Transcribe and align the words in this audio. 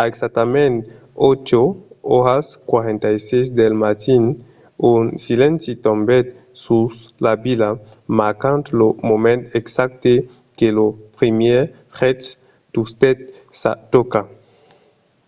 a 0.00 0.02
exactament 0.10 0.74
8:46 1.16 3.46
del 3.58 3.72
matin 3.84 4.22
un 4.94 5.04
silenci 5.26 5.72
tombèt 5.86 6.26
sus 6.64 6.92
la 7.24 7.34
vila 7.44 7.70
marcant 8.20 8.64
lo 8.78 8.88
moment 9.10 9.40
exacte 9.60 10.12
que 10.58 10.68
lo 10.78 10.86
primièr 11.16 11.62
jet 11.96 12.20
tustèt 12.72 13.18
sa 13.60 13.70
tòca 13.92 14.22